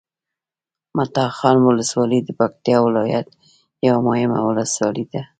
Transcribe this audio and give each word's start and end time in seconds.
مټاخان 0.95 1.55
ولسوالي 1.63 2.19
د 2.23 2.29
پکتیکا 2.39 2.79
ولایت 2.87 3.27
یوه 3.87 3.99
مهمه 4.07 4.39
ولسوالي 4.49 5.05
ده 5.11 5.21